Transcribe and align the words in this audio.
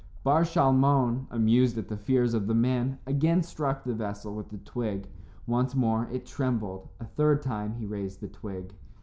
Bar 0.23 0.41
Shalmon, 0.45 1.27
amused 1.29 1.77
at 1.77 1.87
the 1.87 1.95
fears 1.95 2.33
of 2.33 2.47
the 2.47 2.55
men, 2.55 2.97
again 3.05 3.43
struck 3.43 3.83
the 3.83 3.93
vessel 3.93 4.33
with 4.33 4.49
the 4.49 4.57
twig. 4.57 5.07
Once 5.45 5.75
more 5.75 6.07
it 6.11 6.25
trembled. 6.25 6.89
A 6.99 7.05
third 7.05 7.43
time 7.43 7.75
he 7.75 7.85
raised 7.85 8.19
the 8.19 8.27
twig. 8.27 8.73